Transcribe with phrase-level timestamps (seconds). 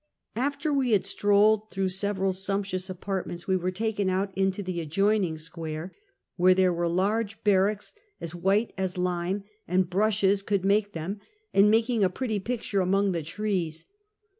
[0.35, 5.35] After we had strolled through several sumptuous apartments, we were taken out into the adjoining
[5.35, 5.91] Two Kinds of Appeeciation.
[6.37, 10.93] 291 square, wliere tliere were large barracks as white as lime and brushes could make
[10.93, 11.19] them,
[11.53, 13.85] and making a pretty picture among the trees.